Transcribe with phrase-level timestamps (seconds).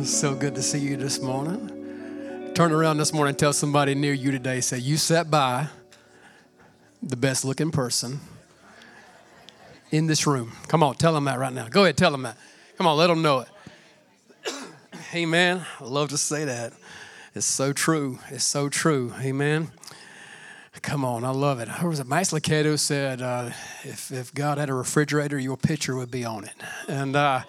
[0.00, 2.52] It's so good to see you this morning.
[2.54, 5.66] Turn around this morning tell somebody near you today, say, You sat by
[7.02, 8.20] the best looking person
[9.90, 10.52] in this room.
[10.68, 11.68] Come on, tell them that right now.
[11.68, 12.36] Go ahead, tell them that.
[12.76, 13.48] Come on, let them know it.
[15.16, 15.66] Amen.
[15.80, 16.74] I love to say that.
[17.34, 18.20] It's so true.
[18.30, 19.12] It's so true.
[19.20, 19.72] Amen.
[20.80, 21.66] Come on, I love it.
[21.66, 22.06] Who was it?
[22.06, 23.50] Max Lucado said, uh,
[23.82, 26.54] if, if God had a refrigerator, your picture would be on it.
[26.86, 27.42] And uh,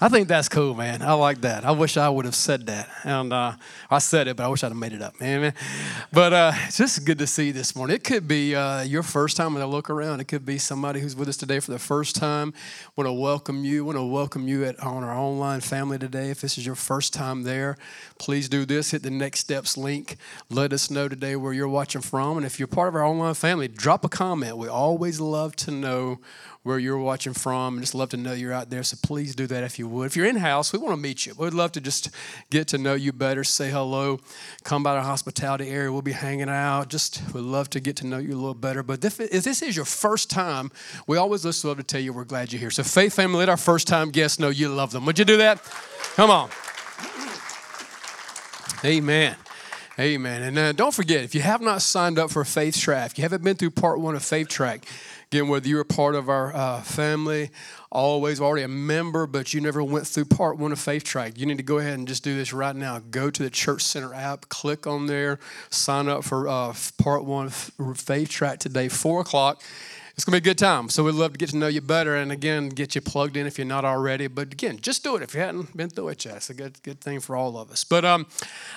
[0.00, 1.02] I think that's cool, man.
[1.02, 1.64] I like that.
[1.64, 2.88] I wish I would have said that.
[3.02, 3.54] And uh,
[3.90, 5.14] I said it, but I wish I'd have made it up.
[5.20, 5.52] Amen.
[6.12, 7.96] But uh, it's just good to see you this morning.
[7.96, 10.20] It could be uh, your first time when I look around.
[10.20, 12.54] It could be somebody who's with us today for the first time.
[12.94, 13.84] Want to welcome you.
[13.84, 16.30] Want to welcome you at, on our online family today.
[16.30, 17.76] If this is your first time there,
[18.18, 18.92] please do this.
[18.92, 20.16] Hit the Next Steps link.
[20.48, 22.36] Let us know today where you're watching from.
[22.36, 24.58] And if you're part of our online family, drop a comment.
[24.58, 26.20] We always love to know
[26.62, 28.82] where you're watching from and just love to know you're out there.
[28.82, 30.06] So please do that if you would.
[30.06, 31.34] If you're in house, we want to meet you.
[31.36, 32.10] We'd love to just
[32.50, 34.20] get to know you better, say hello,
[34.64, 35.92] come by the hospitality area.
[35.92, 36.88] We'll be hanging out.
[36.88, 38.82] Just would love to get to know you a little better.
[38.82, 40.70] But if, if this is your first time,
[41.06, 42.70] we always just love to tell you we're glad you're here.
[42.70, 45.04] So, Faith Family, let our first time guests know you love them.
[45.06, 45.62] Would you do that?
[46.14, 46.50] Come on.
[48.84, 49.36] Amen.
[49.98, 50.42] Amen.
[50.42, 53.42] And uh, don't forget, if you have not signed up for Faith Track, you haven't
[53.42, 54.84] been through part one of Faith Track,
[55.30, 57.50] again, whether you're a part of our uh, family,
[57.92, 61.44] always already a member, but you never went through part one of Faith Track, you
[61.44, 62.98] need to go ahead and just do this right now.
[62.98, 65.38] Go to the Church Center app, click on there,
[65.68, 69.62] sign up for uh, part one of Faith Track today, 4 o'clock.
[70.14, 70.88] It's going to be a good time.
[70.88, 73.46] So we'd love to get to know you better and again, get you plugged in
[73.46, 74.26] if you're not already.
[74.26, 76.38] But again, just do it if you hadn't been through it yet.
[76.38, 77.84] It's a good, good thing for all of us.
[77.84, 78.26] But um,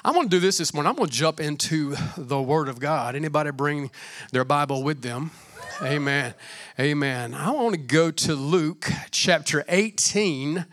[0.06, 0.92] I'm going to do this this morning.
[0.92, 3.16] I'm going to jump into the Word of God.
[3.16, 3.90] Anybody bring
[4.32, 5.32] their Bible with them?
[5.80, 6.34] Amen.
[6.80, 7.34] Amen.
[7.34, 10.66] I want to go to Luke chapter 18.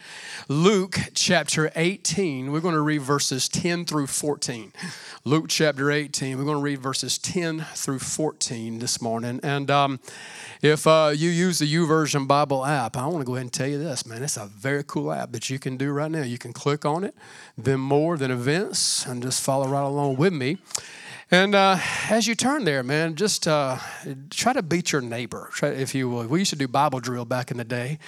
[0.48, 2.50] Luke chapter 18.
[2.50, 4.72] We're going to read verses 10 through 14.
[5.25, 6.38] Luke chapter 18.
[6.38, 9.41] We're going to read verses 10 through 14 this morning.
[9.42, 10.00] And um,
[10.62, 13.69] if uh, you use the YouVersion Bible app, I want to go ahead and tell
[13.69, 14.22] you this, man.
[14.22, 16.22] It's a very cool app that you can do right now.
[16.22, 17.14] You can click on it,
[17.56, 20.58] then more, than events, and just follow right along with me.
[21.30, 21.76] And uh,
[22.08, 23.76] as you turn there, man, just uh,
[24.30, 26.26] try to beat your neighbor, try, if you will.
[26.26, 27.98] We used to do Bible drill back in the day.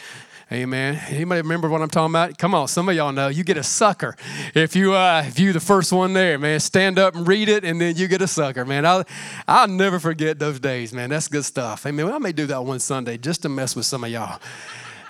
[0.50, 1.00] Amen.
[1.08, 2.38] Anybody remember what I'm talking about?
[2.38, 3.28] Come on, some of y'all know.
[3.28, 4.16] You get a sucker
[4.54, 6.58] if you uh, if you the first one there, man.
[6.60, 8.86] Stand up and read it, and then you get a sucker, man.
[8.86, 9.04] I'll
[9.46, 11.10] I'll never forget those days, man.
[11.10, 11.86] That's good stuff.
[11.86, 12.10] Amen.
[12.10, 14.40] I may do that one Sunday just to mess with some of y'all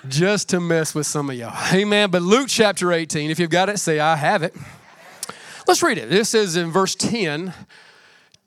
[0.07, 1.55] just to mess with some of y'all.
[1.73, 2.09] Amen.
[2.09, 4.55] But Luke chapter 18, if you've got it, say, I have it.
[5.67, 6.09] Let's read it.
[6.09, 7.53] This is in verse 10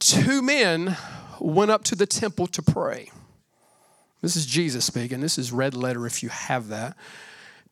[0.04, 0.98] Two men
[1.40, 3.10] went up to the temple to pray.
[4.20, 5.22] This is Jesus speaking.
[5.22, 6.94] This is red letter if you have that.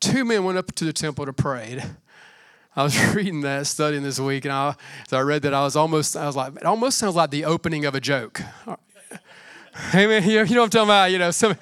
[0.01, 1.83] Two men went up to the temple to pray.
[2.75, 4.75] I was reading that, studying this week, and I,
[5.07, 7.45] as I read that, I was almost, I was like, it almost sounds like the
[7.45, 8.41] opening of a joke.
[9.91, 11.11] Hey man, you know, you know what I'm talking about?
[11.13, 11.57] You know, some,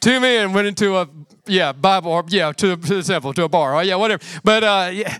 [0.00, 1.08] two men went into a
[1.46, 3.76] yeah Bible or yeah to, to the temple to a bar.
[3.76, 4.22] Oh yeah, whatever.
[4.42, 5.18] But uh, yeah,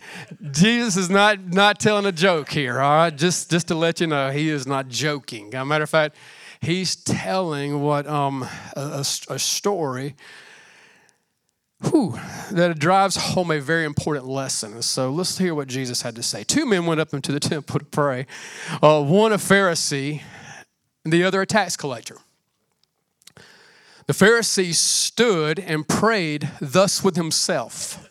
[0.50, 2.80] Jesus is not not telling a joke here.
[2.80, 5.54] All right, just just to let you know, he is not joking.
[5.54, 6.16] As a matter of fact,
[6.60, 8.46] he's telling what um
[8.76, 10.16] a, a story.
[11.90, 12.18] Whew,
[12.52, 14.80] that drives home a very important lesson.
[14.80, 16.42] So let's hear what Jesus had to say.
[16.42, 18.26] Two men went up into the temple to pray.
[18.82, 20.22] Uh, one a Pharisee,
[21.04, 22.16] and the other a tax collector.
[24.06, 28.10] The Pharisee stood and prayed thus with himself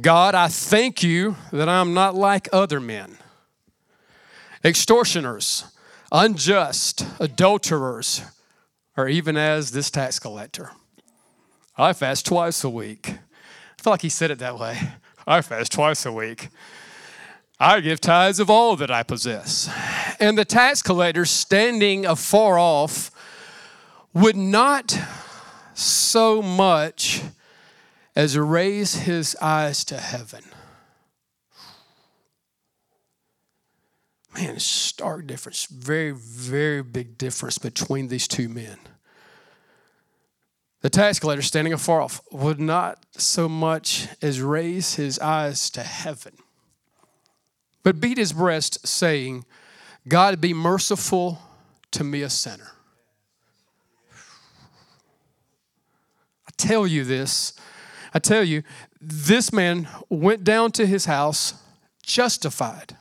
[0.00, 3.18] God, I thank you that I'm not like other men,
[4.64, 5.64] extortioners,
[6.12, 8.22] unjust, adulterers,
[8.96, 10.70] or even as this tax collector.
[11.76, 13.08] I fast twice a week.
[13.08, 14.78] I feel like he said it that way.
[15.26, 16.48] I fast twice a week.
[17.58, 19.68] I give tithes of all that I possess.
[20.20, 23.10] And the tax collector, standing afar off,
[24.14, 24.98] would not
[25.74, 27.22] so much
[28.16, 30.42] as raise his eyes to heaven.
[34.34, 35.66] Man, stark difference.
[35.66, 38.78] Very, very big difference between these two men.
[40.80, 45.82] The tax collector, standing afar off, would not so much as raise his eyes to
[45.82, 46.34] heaven,
[47.82, 49.44] but beat his breast, saying,
[50.06, 51.40] God be merciful
[51.90, 52.72] to me, a sinner.
[56.58, 57.54] Tell you this,
[58.12, 58.62] I tell you,
[59.00, 61.54] this man went down to his house
[62.02, 62.96] justified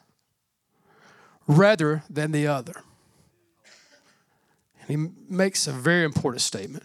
[1.47, 2.83] rather than the other.
[4.81, 6.83] And he makes a very important statement.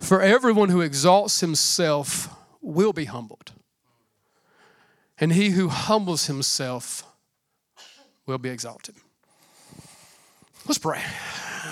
[0.00, 2.28] For everyone who exalts himself
[2.60, 3.52] will be humbled,
[5.18, 7.04] and he who humbles himself
[8.26, 8.96] will be exalted.
[10.66, 11.02] Let's pray.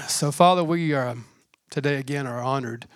[0.09, 1.17] So, Father, we are
[1.71, 2.87] today again are honored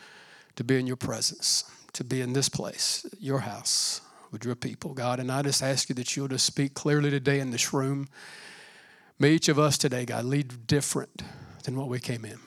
[0.58, 1.62] to be in your presence,
[1.92, 4.00] to be in this place, your house,
[4.32, 5.20] with your people, God.
[5.20, 8.08] And I just ask you that you'll just speak clearly today in this room.
[9.20, 11.22] May each of us today, God, lead different
[11.62, 12.40] than what we came in.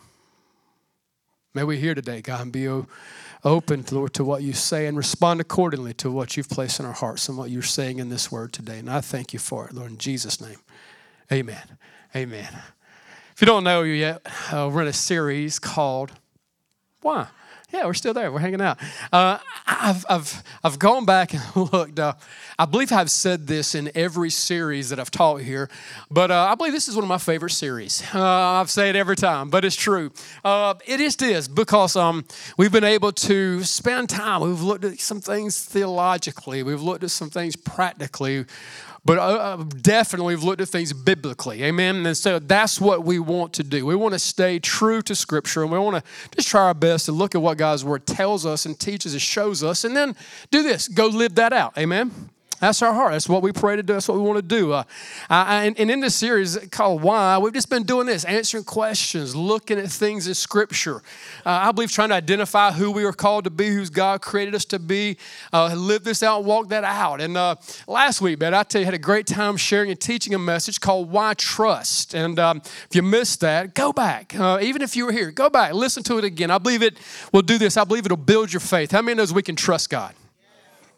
[1.53, 2.67] May we hear today, God, and be
[3.45, 6.91] open, Lord, to what you say and respond accordingly to what you've placed in our
[6.91, 8.79] hearts and what you're saying in this word today.
[8.79, 10.59] And I thank you for it, Lord, in Jesus' name.
[11.31, 11.77] Amen.
[12.13, 12.49] Amen.
[13.33, 14.21] If you don't know you yet,
[14.51, 16.11] uh, we're in a series called
[17.01, 17.27] Why?
[17.73, 18.31] Yeah, we're still there.
[18.31, 18.77] We're hanging out.
[19.13, 21.41] Uh, I've, I've, I've gone back and
[21.73, 21.99] looked.
[21.99, 22.13] Uh,
[22.59, 25.69] I believe I've said this in every series that I've taught here,
[26.09, 28.03] but uh, I believe this is one of my favorite series.
[28.13, 30.11] Uh, I've said it every time, but it's true.
[30.43, 32.25] Uh, it is this because um,
[32.57, 34.41] we've been able to spend time.
[34.41, 38.45] We've looked at some things theologically, we've looked at some things practically.
[39.03, 41.63] But uh, uh, definitely, we've looked at things biblically.
[41.63, 42.05] Amen.
[42.05, 43.85] And so that's what we want to do.
[43.85, 47.07] We want to stay true to Scripture and we want to just try our best
[47.07, 50.15] to look at what God's Word tells us and teaches and shows us, and then
[50.51, 51.77] do this go live that out.
[51.77, 52.11] Amen.
[52.61, 53.13] That's our heart.
[53.13, 53.93] That's what we pray to do.
[53.93, 54.71] That's what we want to do.
[54.71, 54.83] Uh,
[55.29, 59.79] and, and, in this series called Why, we've just been doing this, answering questions, looking
[59.79, 60.97] at things in Scripture.
[61.43, 64.53] Uh, I believe trying to identify who we are called to be, who God created
[64.53, 65.17] us to be,
[65.51, 67.19] uh, live this out, walk that out.
[67.19, 67.55] And uh,
[67.87, 70.39] last week, man, I tell you, I had a great time sharing and teaching a
[70.39, 72.13] message called Why Trust.
[72.13, 74.39] And um, if you missed that, go back.
[74.39, 76.51] Uh, even if you were here, go back, listen to it again.
[76.51, 76.99] I believe it
[77.33, 77.75] will do this.
[77.75, 78.91] I believe it'll build your faith.
[78.91, 80.13] How many knows we can trust God?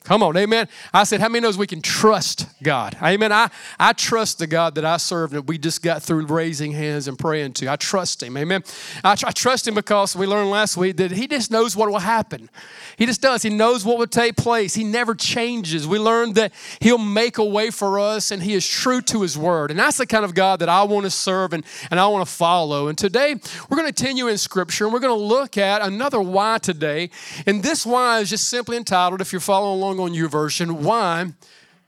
[0.04, 0.68] Come on, amen.
[0.94, 2.98] I said, how many knows we can trust God?
[3.02, 3.32] Amen.
[3.32, 7.08] I, I trust the God that I serve that we just got through raising hands
[7.08, 7.72] and praying to.
[7.72, 8.64] I trust him, amen.
[9.02, 12.00] I, I trust him because we learned last week that he just knows what will
[12.00, 12.50] happen.
[12.98, 13.44] He just does.
[13.44, 14.76] He knows what will take place.
[14.76, 15.88] He never changes.
[15.88, 16.52] We learned that
[16.82, 19.72] he'll make a way for us and he is true to his word.
[19.72, 22.28] And that's the kind of God that I want to serve and, and I want
[22.28, 22.90] to follow.
[22.90, 23.36] And today
[23.70, 27.10] we're going to continue in scripture and we're going to look at another why today.
[27.46, 31.34] And this why is just simply entitled, if you're following along on YouVersion, why?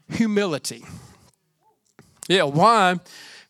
[0.10, 0.84] Humility.
[2.28, 3.00] Yeah, why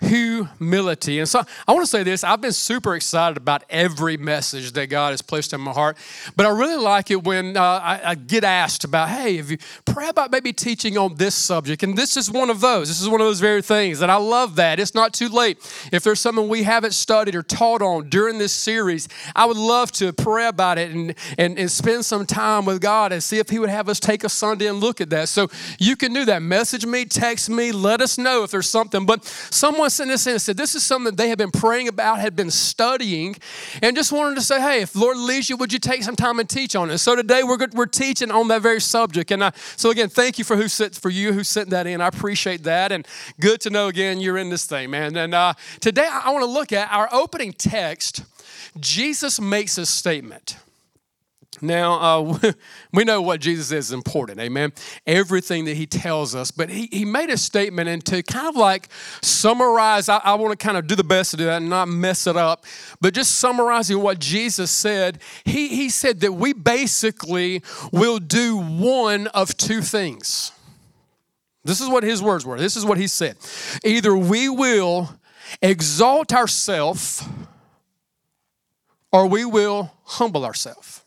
[0.05, 1.19] humility.
[1.19, 4.87] And so I want to say this I've been super excited about every message that
[4.87, 5.97] God has placed in my heart,
[6.35, 9.57] but I really like it when uh, I, I, get asked about, hey, if you
[9.85, 12.87] pray about maybe teaching on this subject, and this is one of those.
[12.87, 14.79] This is one of those very things, and I love that.
[14.79, 15.57] It's not too late.
[15.91, 19.91] If there's something we haven't studied or taught on during this series, I would love
[19.93, 23.49] to pray about it and, and, and spend some time with God and see if
[23.49, 25.29] He would have us take a Sunday and look at that.
[25.29, 25.49] So
[25.79, 26.41] you can do that.
[26.41, 29.05] Message me, text me, let us know if there's something.
[29.05, 32.19] But someone sent this in and said, This is something they had been praying about,
[32.19, 33.35] had been studying,
[33.81, 36.39] and just wanted to say, Hey, if Lord leads you, would you take some time
[36.39, 36.97] and teach on it?
[36.99, 39.31] So today we're, we're teaching on that very subject.
[39.31, 42.01] And I, so again, thank you for who sent, for you who sent that in.
[42.01, 42.91] I appreciate that.
[42.91, 43.07] And
[43.39, 45.15] good to know again you're in this thing, man.
[45.15, 48.23] And uh, today I want to look at our opening text.
[48.79, 50.57] Jesus makes a statement.
[51.61, 52.51] Now, uh,
[52.93, 54.73] we know what Jesus is important, amen?
[55.05, 58.55] Everything that he tells us, but he, he made a statement, and to kind of
[58.55, 58.89] like
[59.21, 61.87] summarize, I, I want to kind of do the best to do that and not
[61.87, 62.65] mess it up,
[63.01, 69.27] but just summarizing what Jesus said, he, he said that we basically will do one
[69.27, 70.51] of two things.
[71.63, 72.59] This is what his words were.
[72.59, 73.37] This is what he said.
[73.83, 75.09] Either we will
[75.61, 77.23] exalt ourselves
[79.11, 81.04] or we will humble ourselves.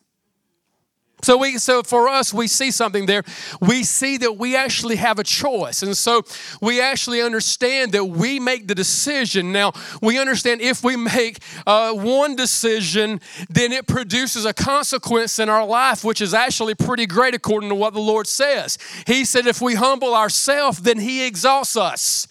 [1.22, 3.24] So we so for us we see something there.
[3.60, 5.82] We see that we actually have a choice.
[5.82, 6.22] And so
[6.60, 9.52] we actually understand that we make the decision.
[9.52, 15.48] Now, we understand if we make uh, one decision, then it produces a consequence in
[15.48, 18.78] our life, which is actually pretty great according to what the Lord says.
[19.06, 22.28] He said if we humble ourselves, then he exalts us.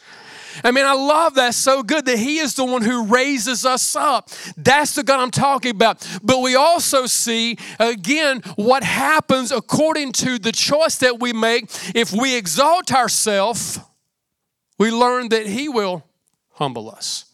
[0.63, 3.95] I mean, I love that so good that He is the one who raises us
[3.95, 4.29] up.
[4.55, 6.05] That's the God I'm talking about.
[6.23, 11.65] But we also see, again, what happens according to the choice that we make.
[11.95, 13.79] If we exalt ourselves,
[14.77, 16.03] we learn that He will
[16.53, 17.25] humble us.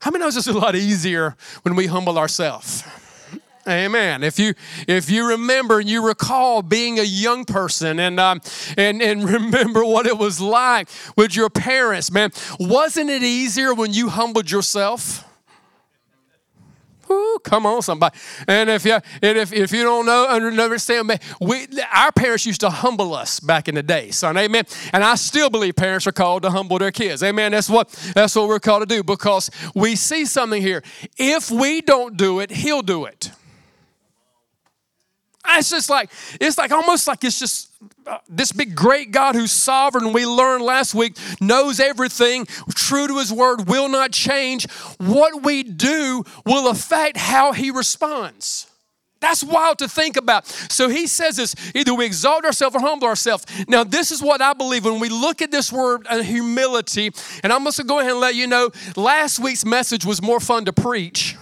[0.00, 2.82] How many knows it's a lot easier when we humble ourselves?
[3.68, 4.22] Amen.
[4.22, 4.54] If you
[4.88, 8.40] if you remember and you recall being a young person and um,
[8.76, 13.92] and and remember what it was like with your parents, man, wasn't it easier when
[13.92, 15.26] you humbled yourself?
[17.10, 18.16] Ooh, come on, somebody.
[18.46, 22.60] And if you and if, if you don't know understand, man, we our parents used
[22.60, 24.38] to humble us back in the day, son.
[24.38, 24.64] Amen.
[24.92, 27.22] And I still believe parents are called to humble their kids.
[27.22, 27.52] Amen.
[27.52, 30.82] That's what that's what we're called to do because we see something here.
[31.18, 33.32] If we don't do it, he'll do it.
[35.58, 37.70] It's just like, it's like almost like it's just
[38.06, 43.18] uh, this big great God who's sovereign, we learned last week, knows everything, true to
[43.18, 44.70] his word, will not change.
[44.98, 48.66] What we do will affect how he responds.
[49.20, 50.46] That's wild to think about.
[50.46, 53.44] So he says this either we exalt ourselves or humble ourselves.
[53.68, 57.10] Now, this is what I believe when we look at this word uh, humility,
[57.42, 60.40] and I'm going to go ahead and let you know last week's message was more
[60.40, 61.36] fun to preach.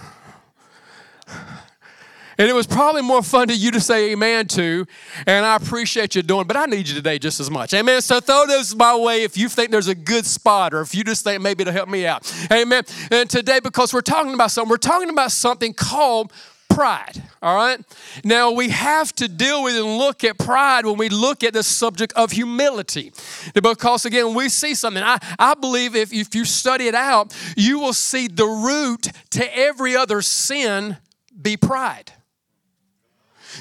[2.39, 4.85] And it was probably more fun to you to say amen to.
[5.27, 7.73] And I appreciate you doing, but I need you today just as much.
[7.73, 8.01] Amen.
[8.01, 11.03] So throw this my way if you think there's a good spot or if you
[11.03, 12.33] just think maybe it'll help me out.
[12.49, 12.85] Amen.
[13.11, 16.31] And today, because we're talking about something, we're talking about something called
[16.69, 17.21] pride.
[17.41, 17.83] All right?
[18.23, 21.63] Now, we have to deal with and look at pride when we look at the
[21.63, 23.11] subject of humility.
[23.53, 25.03] Because, again, we see something.
[25.03, 29.57] I, I believe if, if you study it out, you will see the root to
[29.57, 30.95] every other sin
[31.41, 32.13] be pride.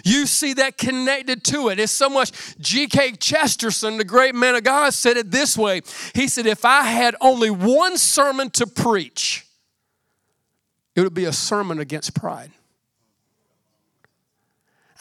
[0.04, 1.78] You see that connected to it.
[1.78, 2.32] It's so much.
[2.58, 3.12] G.K.
[3.12, 5.82] Chesterton, the great man of God, said it this way
[6.14, 9.46] He said, If I had only one sermon to preach,
[10.94, 12.50] it would be a sermon against pride.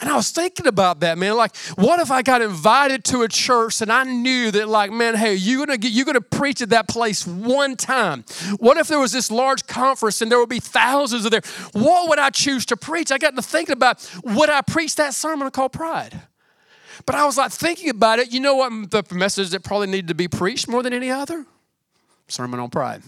[0.00, 1.36] And I was thinking about that, man.
[1.36, 5.16] Like, what if I got invited to a church and I knew that, like, man,
[5.16, 8.24] hey, you're gonna get, you're gonna preach at that place one time.
[8.58, 11.42] What if there was this large conference and there would be thousands of there?
[11.72, 13.10] What would I choose to preach?
[13.10, 16.20] I got to thinking about would I preach that sermon called Pride?
[17.04, 18.32] But I was like thinking about it.
[18.32, 21.46] You know what the message that probably needed to be preached more than any other?
[22.28, 23.02] Sermon on pride.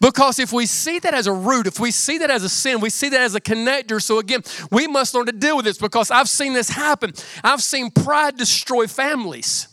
[0.00, 2.80] Because if we see that as a root, if we see that as a sin,
[2.80, 4.00] we see that as a connector.
[4.00, 7.12] So again, we must learn to deal with this because I've seen this happen.
[7.42, 9.68] I've seen pride destroy families.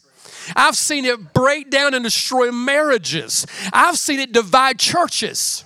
[0.56, 3.46] I've seen it break down and destroy marriages.
[3.74, 5.64] I've seen it divide churches.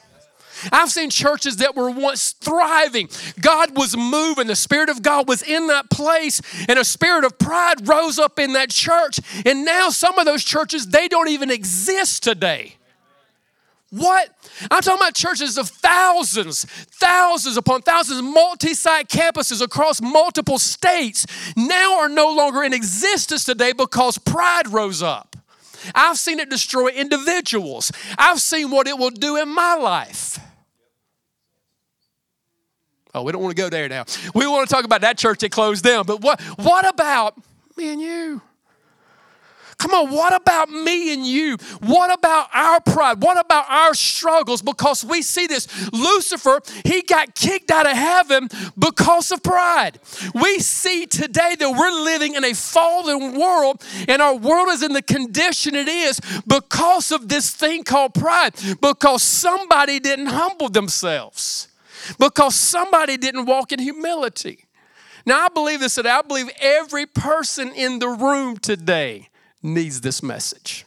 [0.71, 3.09] I've seen churches that were once thriving.
[3.39, 4.47] God was moving.
[4.47, 8.37] The Spirit of God was in that place, and a spirit of pride rose up
[8.37, 9.19] in that church.
[9.45, 12.75] And now some of those churches, they don't even exist today.
[13.91, 14.29] What?
[14.71, 21.25] I'm talking about churches of thousands, thousands upon thousands, multi site campuses across multiple states
[21.57, 25.35] now are no longer in existence today because pride rose up.
[25.93, 30.39] I've seen it destroy individuals, I've seen what it will do in my life.
[33.13, 34.05] Oh, we don't want to go there now.
[34.33, 36.05] We want to talk about that church that closed down.
[36.05, 37.35] But what, what about
[37.75, 38.41] me and you?
[39.81, 41.57] Come on, what about me and you?
[41.79, 43.23] What about our pride?
[43.23, 44.61] What about our struggles?
[44.61, 45.67] Because we see this.
[45.91, 48.47] Lucifer, he got kicked out of heaven
[48.77, 49.99] because of pride.
[50.35, 54.93] We see today that we're living in a fallen world, and our world is in
[54.93, 61.69] the condition it is because of this thing called pride, because somebody didn't humble themselves,
[62.19, 64.65] because somebody didn't walk in humility.
[65.25, 69.29] Now, I believe this, that I believe every person in the room today
[69.63, 70.85] needs this message.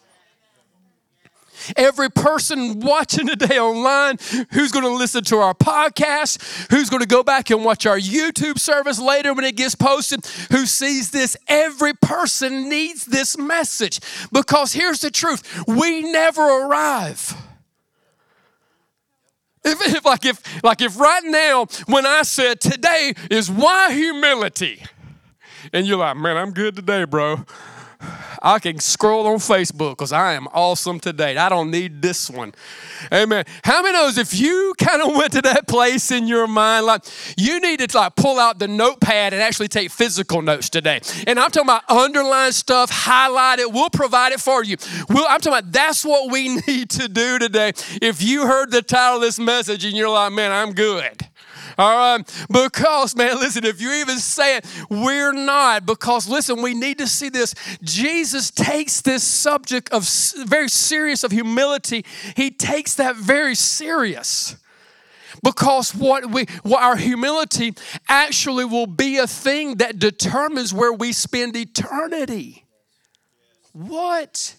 [1.77, 4.19] Every person watching today online
[4.51, 7.99] who's going to listen to our podcast, who's going to go back and watch our
[7.99, 14.01] YouTube service later when it gets posted, who sees this, every person needs this message
[14.33, 17.35] because here's the truth we never arrive.
[19.65, 24.83] If, if, like if like if right now when I said today is why humility,
[25.73, 27.47] and you're like, man, I'm good today, bro.
[28.45, 31.39] I can scroll on Facebook because I am awesome today.
[31.39, 32.53] I don't need this one.
[33.11, 33.47] Amen.
[33.65, 37.05] How many knows if you kind of went to that place in your mind, like
[37.39, 41.01] you need to like pull out the notepad and actually take physical notes today.
[41.27, 43.73] And I'm talking about underline stuff, highlight it.
[43.73, 44.77] We'll provide it for you.
[45.09, 47.73] We'll, I'm talking about that's what we need to do today.
[48.03, 51.27] If you heard the title of this message and you're like, man, I'm good.
[51.79, 52.47] All right.
[52.51, 55.87] Because, man, listen, if you even say it, we're not.
[55.87, 57.55] Because, listen, we need to see this.
[57.83, 60.09] Jesus takes this subject of
[60.47, 62.05] very serious of humility,
[62.37, 64.57] he takes that very serious
[65.43, 67.75] because what we what our humility
[68.09, 72.65] actually will be a thing that determines where we spend eternity
[73.73, 74.57] what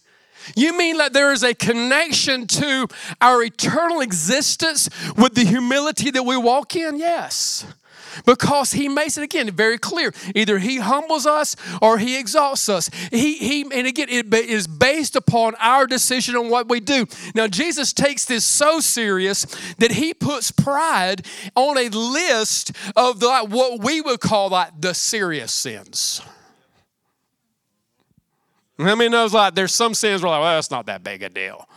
[0.55, 2.87] you mean that there is a connection to
[3.21, 6.97] our eternal existence with the humility that we walk in?
[6.97, 7.65] Yes.
[8.25, 10.13] because he makes it again very clear.
[10.33, 12.89] Either he humbles us or he exalts us.
[13.11, 17.07] He, he and again, it is based upon our decision on what we do.
[17.33, 19.45] Now, Jesus takes this so serious
[19.79, 21.25] that he puts pride
[21.55, 26.21] on a list of the, what we would call like the serious sins.
[28.77, 31.29] How many knows like there's some sins we're like, well, that's not that big a
[31.29, 31.67] deal.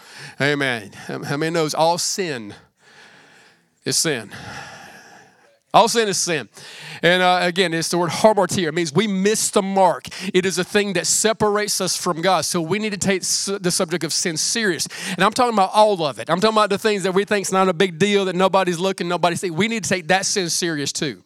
[0.40, 0.92] Amen.
[0.92, 2.54] How many knows all sin
[3.84, 4.32] is sin?
[5.72, 6.48] All sin is sin.
[7.02, 8.68] And uh, again, it's the word hamartia.
[8.68, 10.08] It means we miss the mark.
[10.34, 12.44] It is a thing that separates us from God.
[12.46, 14.88] So we need to take the subject of sin serious.
[15.10, 16.30] And I'm talking about all of it.
[16.30, 18.78] I'm talking about the things that we think is not a big deal, that nobody's
[18.78, 19.54] looking, nobody's seeing.
[19.54, 21.22] We need to take that sin serious too.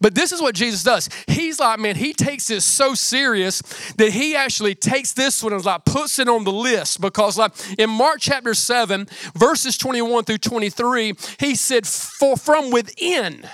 [0.00, 1.08] But this is what Jesus does.
[1.26, 3.60] He's like, man, he takes this so serious
[3.96, 7.52] that he actually takes this one and like puts it on the list because like
[7.78, 13.46] in Mark chapter 7, verses 21 through 23, he said, For from within,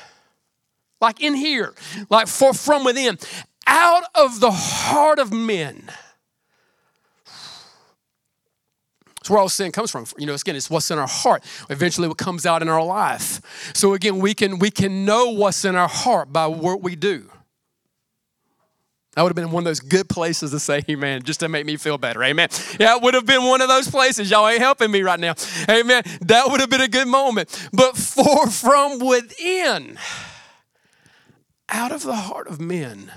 [1.01, 1.75] like in here,
[2.11, 3.19] like for from within,
[3.67, 5.89] out of the heart of men
[9.25, 10.05] It's where all sin comes from.
[10.19, 11.43] You know, again, it's what's in our heart.
[11.71, 13.73] Eventually, what comes out in our life.
[13.75, 17.31] So again, we can we can know what's in our heart by what we do.
[19.15, 21.65] That would have been one of those good places to say amen, just to make
[21.65, 22.23] me feel better.
[22.23, 22.51] Amen.
[22.79, 24.31] Yeah, it would have been one of those places.
[24.31, 25.33] Y'all ain't helping me right now.
[25.71, 26.03] Amen.
[26.21, 27.71] That would have been a good moment.
[27.73, 29.99] But for from within,
[31.71, 33.11] out of the heart of men,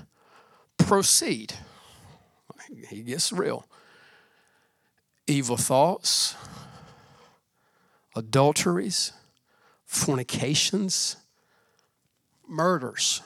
[0.77, 1.55] proceed.
[2.89, 3.65] He gets real
[5.27, 6.35] evil thoughts,
[8.15, 9.13] adulteries,
[9.85, 11.17] fornications,
[12.47, 13.21] murders,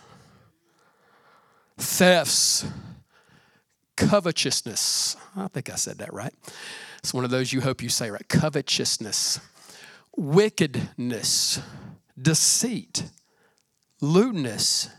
[1.77, 2.65] thefts,
[3.95, 5.15] covetousness.
[5.35, 6.33] I think I said that right.
[6.99, 8.27] It's one of those you hope you say right.
[8.27, 9.39] Covetousness,
[10.15, 11.61] wickedness,
[12.19, 13.05] deceit,
[14.01, 14.89] lewdness,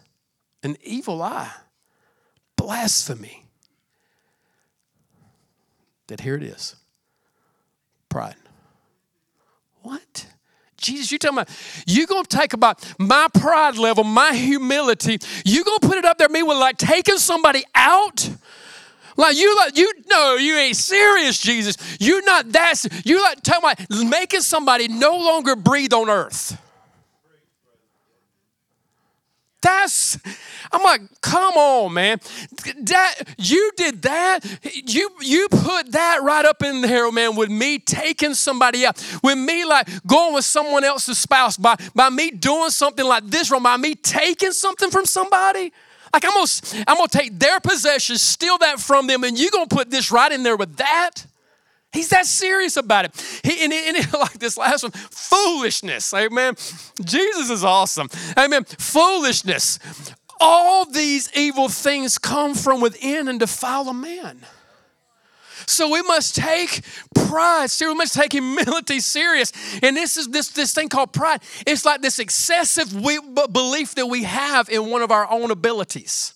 [0.63, 1.53] an evil eye,
[2.57, 3.47] blasphemy.
[6.09, 6.77] That here it is.
[8.13, 8.37] Pride.
[9.81, 10.27] What?
[10.77, 11.49] Jesus, you're talking about,
[11.87, 16.05] you're going to take about my pride level, my humility, you're going to put it
[16.05, 18.29] up there, me with like taking somebody out?
[19.17, 21.77] Like you like you know you ain't serious, Jesus.
[22.01, 26.59] You're not that you like talking about making somebody no longer breathe on earth.
[29.63, 30.19] That's,
[30.73, 32.21] I'm like, come on, man.
[32.81, 34.41] That you did that.
[34.75, 39.39] You you put that right up in there, man, with me taking somebody out, with
[39.39, 43.63] me like going with someone else's spouse, by, by me doing something like this wrong,
[43.63, 45.73] by me taking something from somebody.
[46.13, 49.67] Like I'm gonna, I'm gonna take their possessions, steal that from them, and you're gonna
[49.67, 51.25] put this right in there with that.
[51.93, 53.41] He's that serious about it.
[53.45, 56.13] He, and, and, like this last one, foolishness.
[56.15, 56.55] Amen.
[57.05, 58.09] Jesus is awesome.
[58.37, 58.65] Amen.
[58.65, 59.79] Foolishness.
[60.41, 64.41] All these evil things come from within and defile a man.
[65.67, 66.83] So we must take
[67.15, 67.95] pride serious.
[67.95, 69.53] We must take humility serious.
[69.83, 71.43] And this is this, this thing called pride.
[71.67, 76.35] It's like this excessive belief that we have in one of our own abilities.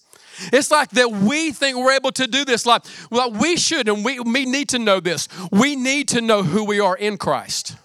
[0.53, 2.66] It's like that we think we're able to do this.
[2.66, 5.29] Like, well, we should, and we, we need to know this.
[5.51, 7.77] We need to know who we are in Christ.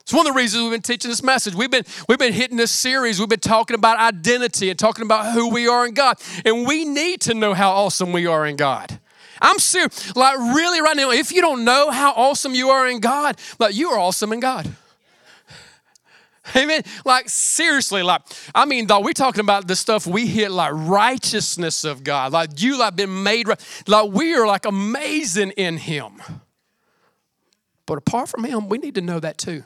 [0.00, 1.54] It's one of the reasons we've been teaching this message.
[1.54, 3.18] We've been, we've been hitting this series.
[3.18, 6.18] We've been talking about identity and talking about who we are in God.
[6.44, 8.98] And we need to know how awesome we are in God.
[9.40, 10.14] I'm serious.
[10.14, 13.74] Like, really, right now, if you don't know how awesome you are in God, like,
[13.74, 14.70] you are awesome in God.
[16.56, 16.82] Amen.
[17.04, 18.22] Like seriously, like
[18.54, 22.60] I mean, though we're talking about the stuff we hit like righteousness of God, like
[22.60, 26.20] you like been made right, like we are like amazing in Him.
[27.86, 29.64] But apart from Him, we need to know that too.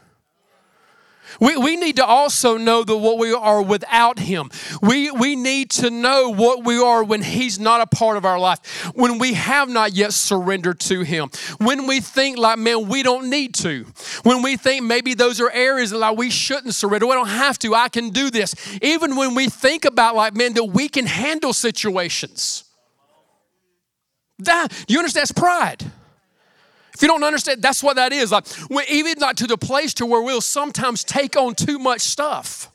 [1.41, 4.51] We, we need to also know that what we are without Him.
[4.83, 8.39] We, we need to know what we are when He's not a part of our
[8.39, 8.59] life,
[8.95, 13.31] when we have not yet surrendered to Him, when we think like, man, we don't
[13.31, 13.87] need to,
[14.23, 17.07] when we think maybe those are areas that like we shouldn't surrender.
[17.07, 17.75] We don't have to.
[17.75, 18.55] I can do this.
[18.83, 22.65] Even when we think about like, man, that we can handle situations.
[24.41, 25.23] That you understand?
[25.23, 25.85] That's pride.
[26.99, 28.33] If you don't understand, that's what that is.
[28.33, 28.45] Like
[28.91, 32.73] even like to the place to where we'll sometimes take on too much stuff.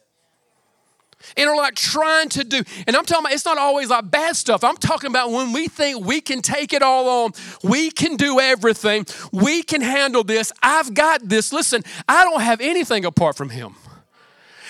[1.36, 4.38] And are like trying to do, and I'm talking about it's not always like bad
[4.38, 4.64] stuff.
[4.64, 7.32] I'm talking about when we think we can take it all on,
[7.64, 10.54] we can do everything, we can handle this.
[10.64, 11.52] I've got this.
[11.52, 13.76] Listen, I don't have anything apart from Him.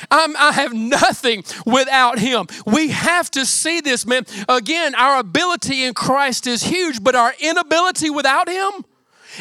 [0.09, 2.47] I'm, i have nothing without Him.
[2.65, 4.25] We have to see this, man.
[4.49, 8.83] Again, our ability in Christ is huge, but our inability without Him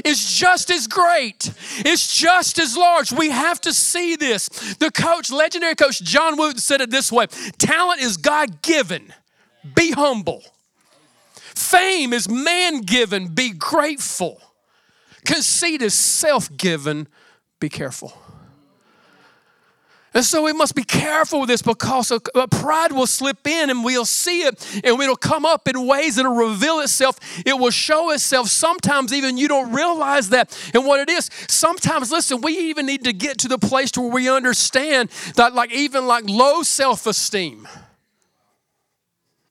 [0.04, 1.52] is just as great.
[1.78, 3.12] It's just as large.
[3.12, 4.48] We have to see this.
[4.76, 7.26] The coach, legendary coach John Wooden said it this way
[7.58, 9.12] talent is God given.
[9.74, 10.42] Be humble.
[11.54, 13.28] Fame is man given.
[13.28, 14.40] Be grateful.
[15.24, 17.06] Conceit is self given.
[17.60, 18.12] Be careful.
[20.14, 22.18] And so we must be careful with this because uh,
[22.50, 26.34] pride will slip in and we'll see it and it'll come up in ways that'll
[26.34, 27.18] reveal itself.
[27.46, 28.48] It will show itself.
[28.48, 31.30] Sometimes even you don't realize that and what it is.
[31.48, 35.54] Sometimes, listen, we even need to get to the place to where we understand that,
[35.54, 37.66] like, even like low self esteem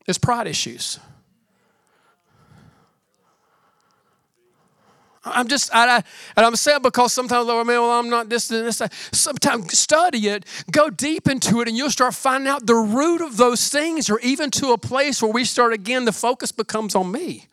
[0.06, 1.00] is pride issues.
[5.24, 6.04] I'm just, I, I,
[6.36, 8.82] and I'm saying because sometimes, Lord, man, well, I'm not this and this.
[9.12, 13.38] Sometimes study it, go deep into it, and you'll start finding out the root of
[13.38, 17.12] those things, or even to a place where we start again, the focus becomes on
[17.12, 17.48] me.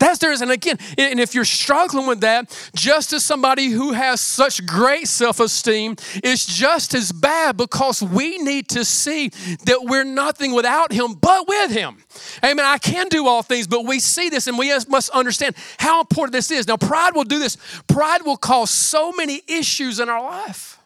[0.00, 3.92] That's there is, and again, and if you're struggling with that, just as somebody who
[3.92, 9.28] has such great self esteem is just as bad because we need to see
[9.64, 12.02] that we're nothing without Him but with Him.
[12.44, 12.64] Amen.
[12.64, 16.32] I can do all things, but we see this and we must understand how important
[16.32, 16.66] this is.
[16.66, 20.78] Now, pride will do this, pride will cause so many issues in our life.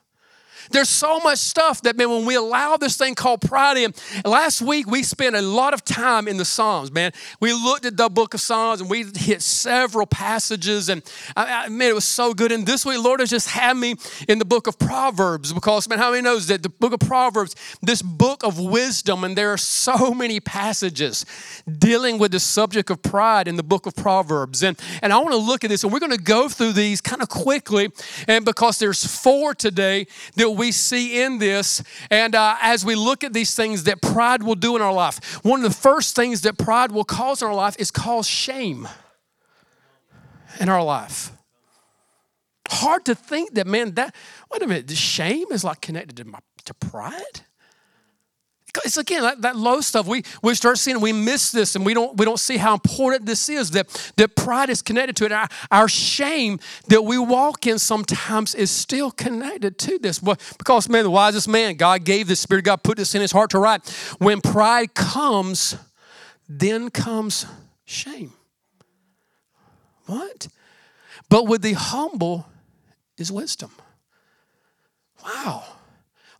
[0.70, 4.60] There's so much stuff that, man, when we allow this thing called pride in, last
[4.60, 7.12] week we spent a lot of time in the Psalms, man.
[7.40, 11.02] We looked at the book of Psalms and we hit several passages, and
[11.36, 12.52] I, I, man, it was so good.
[12.52, 13.94] And this week, Lord has just had me
[14.28, 17.54] in the book of Proverbs because, man, how many knows that the book of Proverbs,
[17.82, 21.24] this book of wisdom, and there are so many passages
[21.78, 24.62] dealing with the subject of pride in the book of Proverbs.
[24.62, 27.00] And, and I want to look at this, and we're going to go through these
[27.00, 27.90] kind of quickly,
[28.26, 31.82] and because there's four today that we see in this.
[32.10, 35.42] And uh, as we look at these things that pride will do in our life,
[35.44, 38.86] one of the first things that pride will cause in our life is cause shame
[40.60, 41.32] in our life.
[42.68, 44.14] Hard to think that, man, that,
[44.52, 47.40] wait a minute, shame is like connected to, my, to pride?
[48.84, 51.94] It's again that, that, low stuff we, we start seeing we miss this and we
[51.94, 55.32] don't we don't see how important this is that that pride is connected to it.
[55.32, 60.18] Our, our shame that we walk in sometimes is still connected to this.
[60.18, 63.50] Because man the wisest man god gave this spirit god put this in his heart
[63.50, 63.88] to write.
[64.18, 65.76] When pride comes
[66.48, 67.46] then comes
[67.84, 68.32] shame.
[70.06, 70.48] What?
[71.28, 72.46] But with the humble
[73.18, 73.70] is wisdom.
[75.22, 75.77] Wow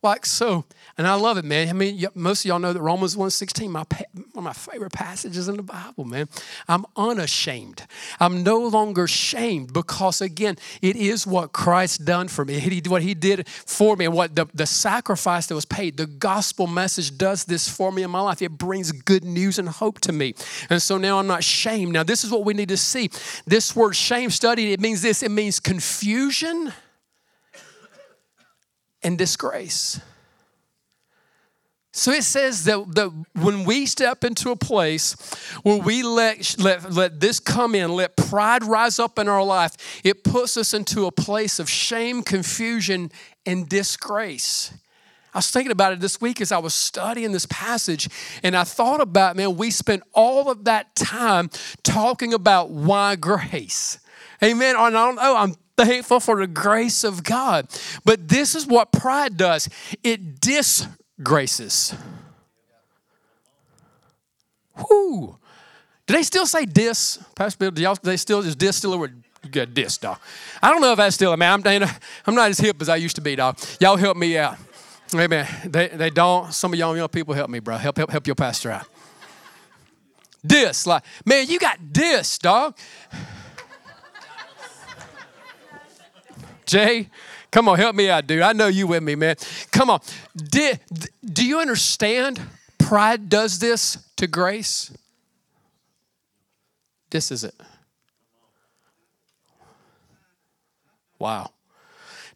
[0.03, 0.65] like so
[0.99, 1.69] and I love it, man.
[1.69, 5.47] I mean, most of y'all know that Romans 1.16, my, one of my favorite passages
[5.49, 6.29] in the Bible, man.
[6.67, 7.87] I'm unashamed.
[8.19, 12.59] I'm no longer shamed because, again, it is what Christ done for me.
[12.59, 15.97] He, what he did for me and what the, the sacrifice that was paid.
[15.97, 18.43] The gospel message does this for me in my life.
[18.43, 20.35] It brings good news and hope to me.
[20.69, 21.93] And so now I'm not shamed.
[21.93, 23.09] Now, this is what we need to see.
[23.47, 25.23] This word shame studied, it means this.
[25.23, 26.73] It means confusion
[29.03, 30.01] and disgrace.
[31.93, 35.17] So it says that, that when we step into a place
[35.63, 40.01] where we let, let, let this come in, let pride rise up in our life,
[40.05, 43.11] it puts us into a place of shame, confusion,
[43.47, 44.73] and disgrace.
[45.35, 48.09] I was thinking about it this week as I was studying this passage,
[48.43, 51.51] and I thought about, man, we spent all of that time
[51.83, 53.99] talking about why grace.
[54.43, 54.77] Amen.
[54.77, 57.69] And I don't know, I'm thankful for the grace of God.
[58.05, 59.69] But this is what pride does
[60.03, 61.95] it disgraces.
[64.77, 65.38] Whoo.
[66.07, 67.19] Do they still say dis?
[67.35, 69.23] Pastor Bill, do y'all, they still, is dis still a word?
[69.45, 70.19] You got dis, dog.
[70.62, 71.62] I don't know if that's still, a man.
[71.64, 71.88] I'm,
[72.27, 73.59] I'm not as hip as I used to be, dog.
[73.79, 74.57] Y'all help me out.
[75.14, 75.47] Amen.
[75.64, 76.53] They, they don't.
[76.53, 77.77] Some of y'all young people help me, bro.
[77.77, 78.87] Help, help, help your pastor out.
[80.45, 82.77] Dis, like, man, you got dis, dog.
[86.69, 87.09] Jay,
[87.51, 88.43] Come on, help me out, dude.
[88.43, 89.37] I know you with me, man.
[89.71, 90.01] Come on.
[90.37, 90.81] Did,
[91.25, 92.41] do you understand
[92.79, 94.93] pride does this to grace?
[97.11, 97.55] This is it.
[101.19, 101.53] Wow.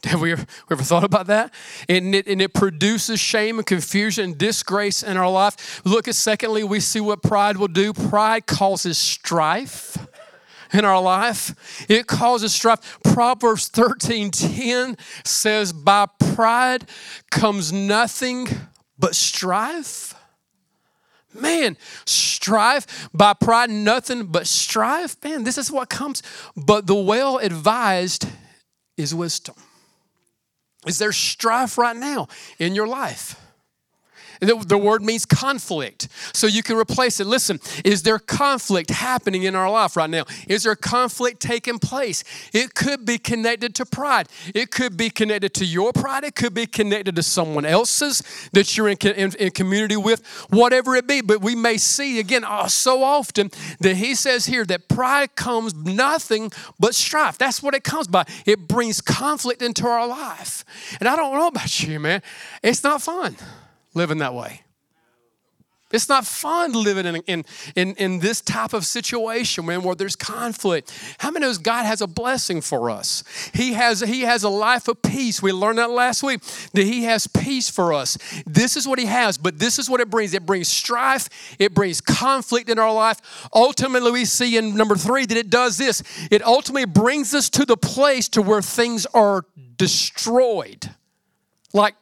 [0.05, 1.53] Have we ever, we ever, thought about that?
[1.88, 5.83] And it, and it produces shame and confusion and disgrace in our life.
[5.85, 7.92] Look at secondly, we see what pride will do.
[7.92, 9.99] Pride causes strife
[10.72, 11.87] in our life.
[11.88, 12.98] It causes strife.
[13.02, 16.87] Proverbs 13 10 says, By pride
[17.30, 18.48] comes nothing
[18.98, 20.14] but strife.
[21.35, 25.16] Man, strife by pride, nothing but strife.
[25.24, 26.22] Man, this is what comes.
[26.56, 28.28] But the well advised
[28.96, 29.54] is wisdom.
[30.87, 33.41] Is there strife right now in your life?
[34.42, 36.09] The, the word means conflict.
[36.33, 37.28] So you can replace it.
[37.28, 40.24] Listen, is there conflict happening in our life right now?
[40.48, 42.24] Is there conflict taking place?
[42.52, 44.28] It could be connected to pride.
[44.52, 46.24] It could be connected to your pride.
[46.24, 48.20] It could be connected to someone else's
[48.52, 51.20] that you're in, in, in community with, whatever it be.
[51.20, 55.72] But we may see again oh, so often that he says here that pride comes
[55.72, 56.50] nothing
[56.81, 57.38] but strife.
[57.38, 58.24] That's what it comes by.
[58.44, 60.64] It brings conflict into our life.
[60.98, 62.22] And I don't know about you, man.
[62.61, 63.37] It's not fun
[63.94, 64.62] living that way.
[65.92, 67.44] It's not fun living in, in,
[67.76, 70.92] in, in, this type of situation man, where there's conflict.
[71.18, 73.22] How many knows God has a blessing for us?
[73.52, 75.42] He has, he has a life of peace.
[75.42, 78.16] We learned that last week, that He has peace for us.
[78.46, 80.33] This is what He has, but this is what it brings.
[80.33, 81.28] It brings strife,
[81.59, 83.48] it brings conflict in our life.
[83.55, 86.02] Ultimately, we see in number three that it does this.
[86.31, 89.44] It ultimately brings us to the place to where things are
[89.76, 90.90] destroyed.
[91.74, 91.94] Like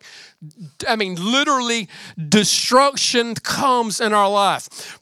[0.88, 1.88] I mean, literally,
[2.28, 4.98] destruction comes in our life.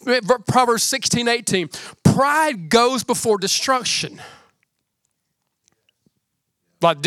[0.48, 1.68] Proverbs 16, 18.
[2.02, 4.20] Pride goes before destruction.
[6.80, 6.98] Like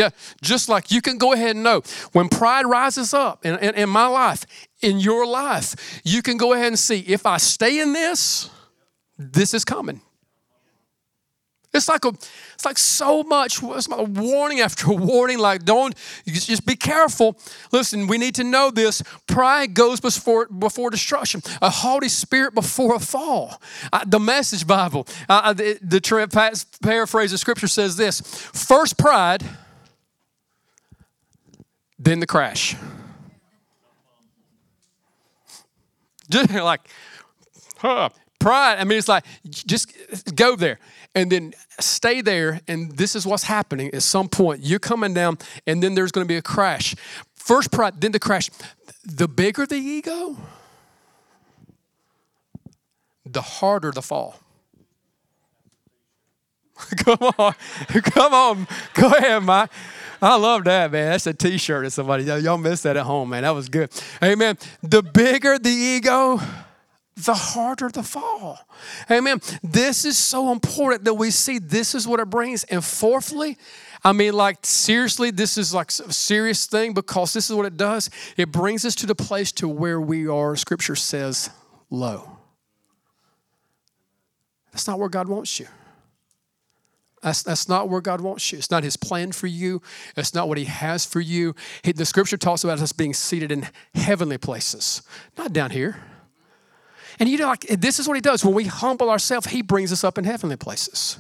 [0.42, 3.90] just like you can go ahead and know when pride rises up in, in, in
[3.90, 4.46] my life,
[4.82, 8.50] in your life, you can go ahead and see if I stay in this,
[9.18, 10.02] this is coming.
[11.74, 13.64] It's like a, it's like so much.
[13.64, 15.40] It's like a warning after warning.
[15.40, 17.38] Like, don't just be careful.
[17.72, 19.02] Listen, we need to know this.
[19.28, 21.42] Pride goes before before destruction.
[21.62, 23.62] A haughty spirit before a fall.
[24.06, 29.46] The Message Bible, the, the paraphrase of Scripture says this: first pride,
[31.98, 32.76] then the crash.
[36.30, 36.82] Just like,
[37.78, 38.10] huh,
[38.42, 38.80] pride.
[38.80, 39.94] I mean, it's like just
[40.36, 40.80] go there
[41.16, 45.38] and then stay there and this is what's happening at some point you're coming down
[45.68, 46.96] and then there's going to be a crash
[47.36, 48.50] first pride then the crash
[49.04, 50.38] the bigger the ego
[53.26, 54.40] the harder the fall
[56.98, 57.54] come on
[58.04, 59.70] come on go ahead mike
[60.24, 61.10] I love that, man.
[61.10, 62.26] That's a t-shirt of somebody.
[62.26, 63.42] Y'all missed that at home, man.
[63.42, 63.90] That was good.
[64.22, 64.56] Amen.
[64.84, 66.40] The bigger the ego,
[67.16, 68.60] the harder the fall.
[69.10, 69.42] Amen.
[69.62, 72.64] This is so important that we see this is what it brings.
[72.66, 73.58] And fourthly,
[74.04, 77.78] I mean, like, seriously, this is like a serious thing because this is what it
[77.78, 78.10] does.
[78.38, 81.50] It brings us to the place to where we are, scripture says,
[81.90, 82.38] low.
[84.72, 85.68] That's not where God wants you.
[87.22, 88.58] That's, that's not where God wants you.
[88.58, 89.82] It's not His plan for you.
[90.18, 91.54] It's not what He has for you.
[91.84, 95.04] He, the scripture talks about us being seated in heavenly places,
[95.38, 96.02] not down here.
[97.22, 98.44] And you know, like this is what he does.
[98.44, 101.20] When we humble ourselves, he brings us up in heavenly places.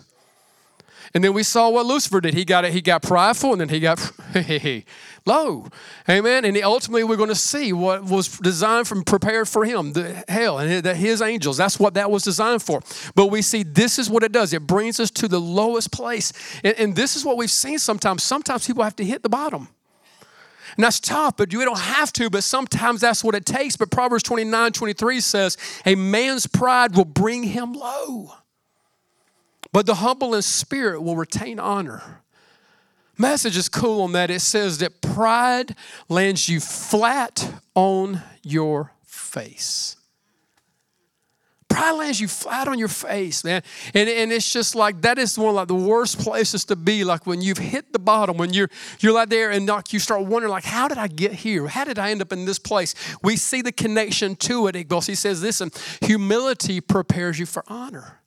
[1.13, 2.33] And then we saw what Lucifer did.
[2.33, 3.99] He got it, he got prideful and then he got
[5.27, 5.67] low.
[6.09, 6.45] Amen.
[6.45, 10.57] And ultimately we're going to see what was designed from prepared for him, the hell
[10.57, 11.57] and his angels.
[11.57, 12.81] That's what that was designed for.
[13.13, 14.53] But we see this is what it does.
[14.53, 16.33] It brings us to the lowest place.
[16.63, 18.23] And, and this is what we've seen sometimes.
[18.23, 19.67] Sometimes people have to hit the bottom.
[20.77, 23.75] And that's tough, but you don't have to, but sometimes that's what it takes.
[23.75, 28.33] But Proverbs 29 23 says, A man's pride will bring him low,
[29.71, 32.21] but the humble in spirit will retain honor.
[33.17, 34.31] Message is cool on that.
[34.31, 35.75] It says that pride
[36.09, 39.95] lands you flat on your face.
[41.71, 43.63] Pride lands you flat on your face, man.
[43.93, 47.03] And, and it's just like that is one of like the worst places to be.
[47.03, 50.25] Like when you've hit the bottom, when you're you're like there and like you start
[50.25, 51.67] wondering, like, how did I get here?
[51.67, 52.93] How did I end up in this place?
[53.23, 58.20] We see the connection to it because he says, listen, humility prepares you for honor.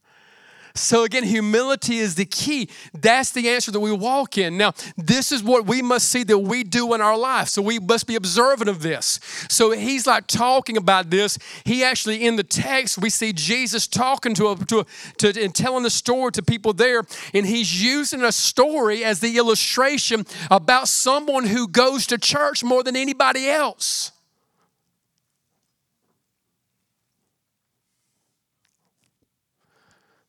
[0.76, 2.68] So, again, humility is the key.
[2.92, 4.58] That's the answer that we walk in.
[4.58, 7.46] Now, this is what we must see that we do in our life.
[7.48, 9.20] So, we must be observant of this.
[9.48, 11.38] So, he's like talking about this.
[11.64, 14.84] He actually, in the text, we see Jesus talking to, a, to, a,
[15.18, 17.04] to and telling the story to people there.
[17.32, 22.82] And he's using a story as the illustration about someone who goes to church more
[22.82, 24.10] than anybody else.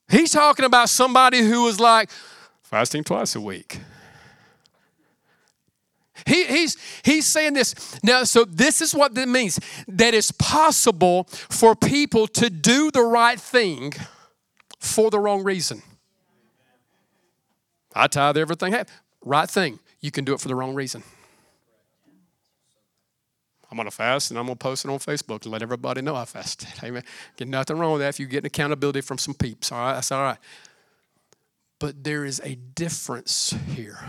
[0.09, 2.09] He's talking about somebody who was like
[2.63, 3.79] fasting twice a week.
[6.25, 7.99] He, he's, he's saying this.
[8.03, 13.03] Now, so this is what that means that it's possible for people to do the
[13.03, 13.93] right thing
[14.79, 15.81] for the wrong reason.
[17.93, 18.75] I tithe everything.
[19.23, 19.79] Right thing.
[19.99, 21.03] You can do it for the wrong reason.
[23.75, 26.01] I'm going to fast and I'm going to post it on Facebook and let everybody
[26.01, 26.69] know I fasted.
[26.83, 27.03] Amen.
[27.35, 29.69] Get nothing wrong with that if you get accountability from some peeps.
[29.69, 30.37] All right, that's all right.
[31.79, 33.99] But there is a difference here.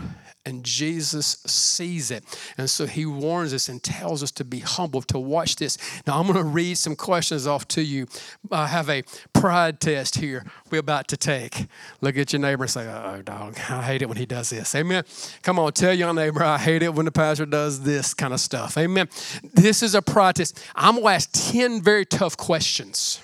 [0.45, 2.23] And Jesus sees it.
[2.57, 5.77] And so he warns us and tells us to be humble, to watch this.
[6.07, 8.07] Now, I'm going to read some questions off to you.
[8.49, 9.03] I have a
[9.33, 11.67] pride test here we're about to take.
[11.99, 14.73] Look at your neighbor and say, Oh, dog, I hate it when he does this.
[14.73, 15.03] Amen.
[15.41, 18.39] Come on, tell your neighbor, I hate it when the pastor does this kind of
[18.39, 18.77] stuff.
[18.77, 19.09] Amen.
[19.53, 20.63] This is a pride test.
[20.75, 23.21] I'm going to ask 10 very tough questions.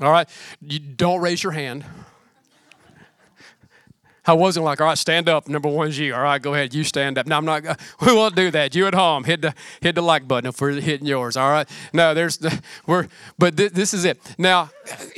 [0.00, 0.28] All right.
[0.60, 1.84] You don't raise your hand.
[4.26, 5.48] I wasn't like, all right, stand up.
[5.48, 6.14] Number one's you.
[6.14, 6.74] All right, go ahead.
[6.74, 7.26] You stand up.
[7.26, 7.62] No, I'm not.
[8.06, 8.74] We won't do that.
[8.74, 11.36] You at home, hit the hit the like button if we're hitting yours.
[11.36, 11.68] All right.
[11.92, 12.38] No, there's
[12.86, 13.08] we're.
[13.38, 14.18] But th- this is it.
[14.38, 14.70] Now,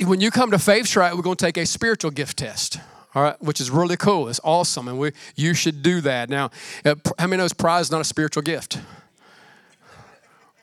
[0.05, 2.79] when you come to Faith Track, we're going to take a spiritual gift test.
[3.15, 4.27] All right, which is really cool.
[4.29, 6.29] It's awesome, and we you should do that.
[6.29, 6.51] Now,
[6.85, 8.79] uh, how many knows pride is not a spiritual gift?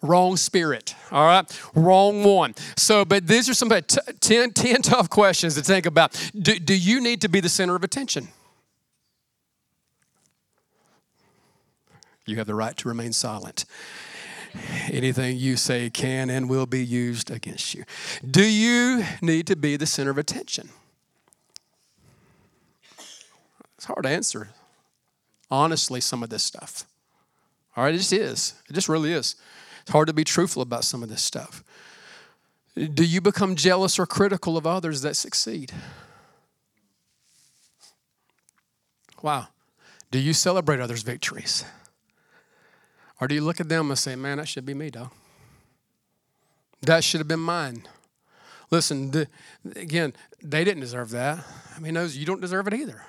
[0.03, 0.95] Wrong spirit.
[1.11, 1.61] All right.
[1.75, 2.55] Wrong one.
[2.77, 6.31] So, but these are some t- 10, 10 tough questions to think about.
[6.39, 8.29] Do, do you need to be the center of attention?
[12.27, 13.65] You have the right to remain silent.
[14.91, 17.85] Anything you say can and will be used against you.
[18.29, 20.71] Do you need to be the center of attention?
[23.77, 24.51] It's hard to answer,
[25.51, 26.87] honestly, some of this stuff.
[27.77, 28.55] All right, it just is.
[28.69, 29.37] It just really is.
[29.87, 31.63] It's hard to be truthful about some of this stuff.
[32.75, 35.71] Do you become jealous or critical of others that succeed?
[39.23, 39.47] Wow.
[40.11, 41.65] Do you celebrate others' victories?
[43.21, 45.13] Or do you look at them and say, man, that should be me, dog?
[46.83, 47.87] That should have been mine.
[48.73, 49.29] Listen, the,
[49.77, 51.45] again, they didn't deserve that.
[51.77, 53.05] I mean, those, you don't deserve it either.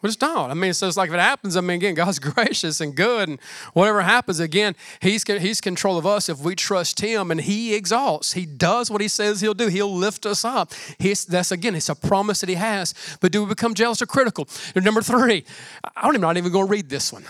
[0.00, 0.50] We just don't.
[0.50, 3.28] I mean, so it's like if it happens, I mean, again, God's gracious and good,
[3.28, 3.40] and
[3.72, 8.34] whatever happens, again, He's He's control of us if we trust Him, and He exalts.
[8.34, 9.66] He does what He says He'll do.
[9.66, 10.72] He'll lift us up.
[10.98, 12.94] He's, that's again, it's a promise that He has.
[13.20, 14.48] But do we become jealous or critical?
[14.76, 15.44] Number three,
[15.96, 17.24] I'm not even going to read this one.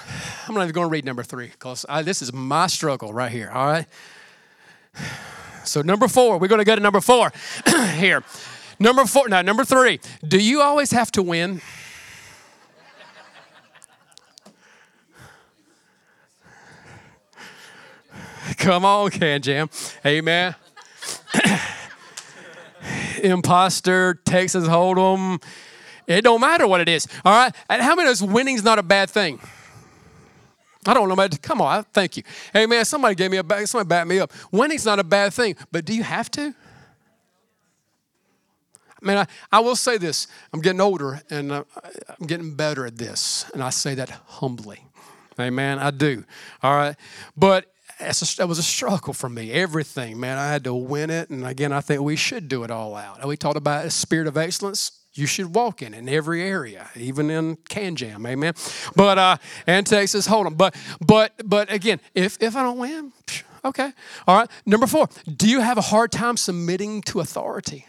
[0.46, 3.50] I'm not even going to read number three because this is my struggle right here.
[3.50, 3.87] All right.
[5.64, 7.31] So number four, we're going to go to number four
[7.96, 8.22] here.
[8.78, 9.28] Number four.
[9.28, 10.00] Now, number three.
[10.26, 11.61] Do you always have to win?
[18.59, 19.71] Come on, KanJam.
[20.05, 20.55] Amen.
[23.23, 25.42] Imposter, Texas Hold'em.
[26.07, 27.07] It don't matter what it is.
[27.25, 27.55] All right.
[27.68, 29.40] And how many of us winning's not a bad thing?
[30.87, 32.23] I don't know, but come on, thank you.
[32.53, 34.33] Hey man, somebody gave me a back, somebody backed me up.
[34.51, 36.55] Winning's not a bad thing, but do you have to?
[39.03, 40.27] I mean, I, I will say this.
[40.53, 41.64] I'm getting older and uh,
[42.18, 43.49] I'm getting better at this.
[43.53, 44.85] And I say that humbly.
[45.38, 45.79] Amen.
[45.79, 46.25] I do.
[46.62, 46.97] All right.
[47.37, 49.52] But that was a struggle for me.
[49.52, 51.30] Everything, man, I had to win it.
[51.30, 53.18] And again, I think we should do it all out.
[53.20, 54.92] And we talked about a spirit of excellence.
[55.14, 58.54] You should walk in in every area, even in KanJam, amen.
[58.94, 60.56] But uh, and Texas Hold'em.
[60.56, 63.12] But but but again, if if I don't win,
[63.64, 63.92] okay,
[64.28, 64.50] all right.
[64.64, 67.87] Number four, do you have a hard time submitting to authority?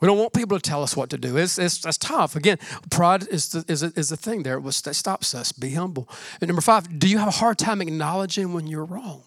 [0.00, 1.36] We don't want people to tell us what to do.
[1.36, 2.34] It's, it's, it's tough.
[2.34, 2.58] Again,
[2.90, 5.52] pride is the, is, is the thing there that stops us.
[5.52, 6.08] Be humble.
[6.40, 9.24] And number five, do you have a hard time acknowledging when you're wrong?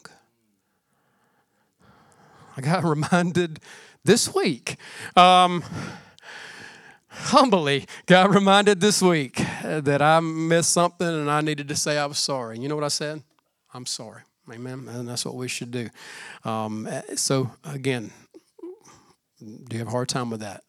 [2.57, 3.59] I got reminded
[4.03, 4.77] this week.
[5.15, 5.63] Um,
[7.07, 12.07] humbly got reminded this week that I missed something and I needed to say I
[12.07, 12.59] was sorry.
[12.59, 13.21] You know what I said?
[13.73, 14.23] I'm sorry.
[14.51, 14.87] Amen.
[14.89, 15.89] And that's what we should do.
[16.43, 18.11] Um, so, again,
[19.43, 20.63] do you have a hard time with that?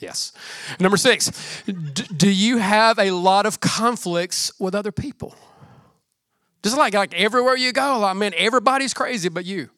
[0.00, 0.32] Yes.
[0.80, 5.34] Number six, do you have a lot of conflicts with other people?
[6.62, 9.70] Just like, like everywhere you go, I mean, everybody's crazy but you.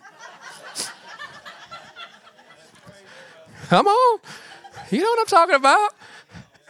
[3.68, 4.20] Come on.
[4.90, 5.92] You know what I'm talking about?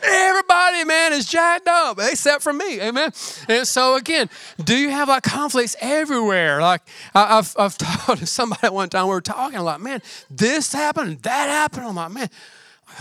[0.03, 2.81] Everybody, man, is jacked up except for me.
[2.81, 3.13] Amen.
[3.49, 4.31] And so, again,
[4.63, 6.61] do you have like conflicts everywhere?
[6.61, 6.83] Like,
[7.15, 10.03] I, have I've talked to somebody at one time, we were talking, I'm like, man,
[10.31, 11.87] this happened, that happened.
[11.87, 12.31] I'm like, man,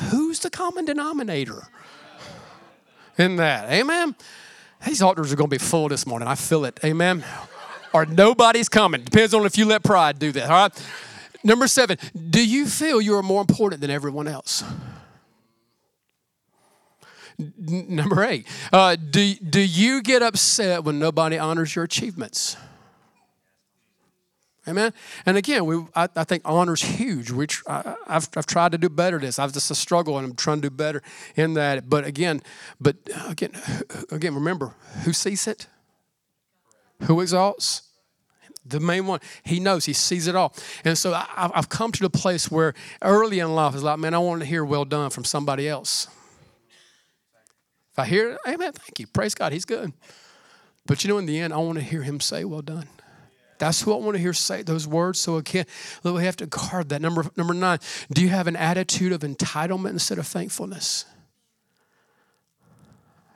[0.09, 1.67] who's the common denominator
[3.17, 3.71] in that?
[3.71, 4.15] Amen.
[4.85, 6.27] These altars are going to be full this morning.
[6.27, 6.79] I feel it.
[6.83, 7.23] Amen.
[7.93, 9.03] or nobody's coming.
[9.03, 10.49] Depends on if you let pride do that.
[10.49, 10.85] All right.
[11.43, 11.97] Number seven,
[12.29, 14.63] do you feel you are more important than everyone else?
[17.57, 22.57] Number eight, uh, do, do you get upset when nobody honors your achievements?
[24.67, 24.93] Amen.
[25.25, 27.31] And again, we, I, I think honor is huge.
[27.31, 29.39] We, I, have I've tried to do better this.
[29.39, 31.01] I've just a struggle, and I'm trying to do better
[31.35, 31.89] in that.
[31.89, 32.41] But again,
[32.79, 33.51] but again,
[34.11, 34.75] again, remember
[35.05, 35.67] who sees it,
[37.03, 37.83] who exalts.
[38.65, 39.21] the main one.
[39.43, 40.53] He knows, he sees it all.
[40.83, 44.13] And so I, have come to the place where early in life is like, man,
[44.13, 46.07] I want to hear well done from somebody else.
[47.99, 49.07] I hear amen, thank you.
[49.07, 49.93] Praise God, he's good.
[50.85, 52.87] But you know, in the end, I want to hear him say, well done.
[53.59, 55.19] That's who I want to hear say those words.
[55.19, 55.65] So again,
[56.03, 57.01] we have to guard that.
[57.01, 57.79] Number number nine,
[58.11, 61.05] do you have an attitude of entitlement instead of thankfulness?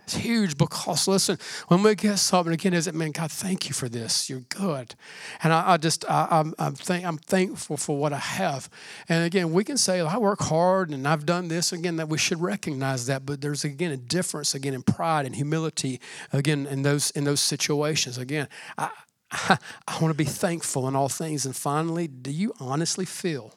[0.03, 1.37] It's huge because listen,
[1.69, 4.29] when we get something again, is it man, God, thank you for this.
[4.29, 4.95] You're good,
[5.41, 8.69] and I, I just I, am I'm, I'm, I'm thankful for what I have.
[9.07, 11.71] And again, we can say I work hard and I've done this.
[11.71, 15.35] Again, that we should recognize that, but there's again a difference again in pride and
[15.35, 16.01] humility.
[16.33, 18.17] Again, in those in those situations.
[18.17, 18.89] Again, I
[19.31, 21.45] I, I want to be thankful in all things.
[21.45, 23.53] And finally, do you honestly feel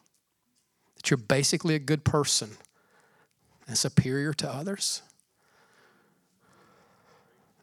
[0.97, 2.57] that you're basically a good person
[3.69, 5.03] and superior to others?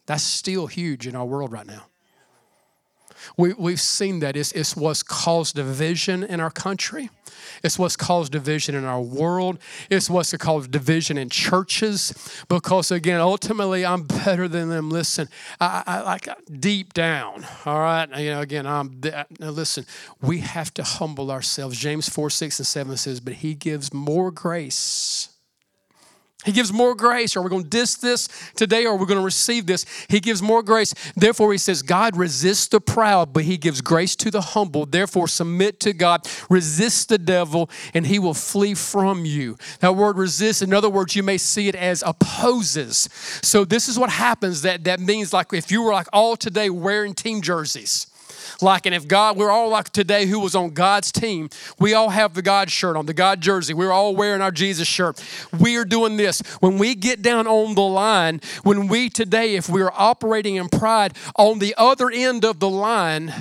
[0.06, 1.86] That's still huge in our world right now.
[3.38, 4.36] We, we've seen that.
[4.36, 7.10] It's, it's what's caused division in our country.
[7.64, 9.60] It's what's caused division in our world.
[9.89, 12.14] It's what's caused division in churches.
[12.49, 14.89] Because again, ultimately, I'm better than them.
[14.89, 15.30] Listen,
[15.60, 16.28] I, I like
[16.60, 17.45] deep down.
[17.66, 19.01] All right, you know, again, I'm.
[19.39, 19.86] Now listen,
[20.22, 21.78] we have to humble ourselves.
[21.78, 25.30] James four, six, and seven says, "But He gives more grace."
[26.45, 27.35] He gives more grace.
[27.35, 29.85] Are we going to diss this today or are we going to receive this?
[30.09, 30.93] He gives more grace.
[31.15, 34.85] Therefore, he says, God resists the proud, but he gives grace to the humble.
[34.85, 39.57] Therefore, submit to God, resist the devil, and he will flee from you.
[39.79, 43.09] That word resist, in other words, you may see it as opposes.
[43.41, 46.69] So, this is what happens that, that means like if you were like all today
[46.69, 48.07] wearing team jerseys
[48.61, 52.09] like, and if God, we're all like today who was on God's team, we all
[52.09, 53.73] have the God shirt on, the God jersey.
[53.73, 55.23] We're all wearing our Jesus shirt.
[55.59, 56.41] We are doing this.
[56.59, 61.17] When we get down on the line, when we today, if we're operating in pride,
[61.35, 63.33] on the other end of the line,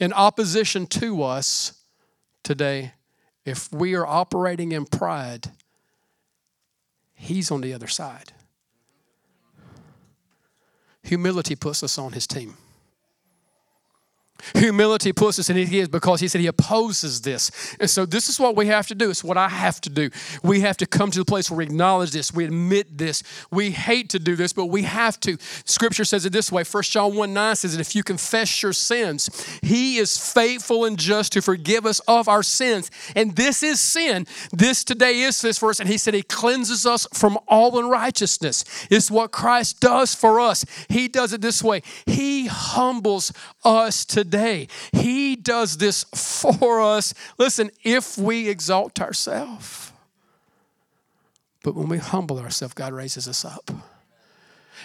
[0.00, 1.72] in opposition to us
[2.42, 2.92] today,
[3.44, 5.50] if we are operating in pride,
[7.14, 8.32] he's on the other side.
[11.02, 12.56] Humility puts us on his team.
[14.54, 17.76] Humility puts us in his gears because he said he opposes this.
[17.80, 19.10] And so this is what we have to do.
[19.10, 20.10] It's what I have to do.
[20.42, 22.32] We have to come to the place where we acknowledge this.
[22.32, 23.22] We admit this.
[23.50, 25.38] We hate to do this, but we have to.
[25.64, 26.64] Scripture says it this way.
[26.64, 30.98] 1 John 1 9 says that if you confess your sins, he is faithful and
[30.98, 32.90] just to forgive us of our sins.
[33.16, 34.26] And this is sin.
[34.52, 35.80] This today is this verse.
[35.80, 38.64] And he said he cleanses us from all unrighteousness.
[38.90, 40.64] It's what Christ does for us.
[40.88, 41.82] He does it this way.
[42.06, 43.32] He humbles
[43.64, 44.66] us today today.
[44.92, 47.14] He does this for us.
[47.38, 49.92] Listen, if we exalt ourselves,
[51.62, 53.70] but when we humble ourselves, God raises us up.